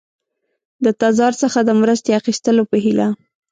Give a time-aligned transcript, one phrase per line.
[0.83, 3.07] د تزار څخه د مرستې اخیستلو په هیله.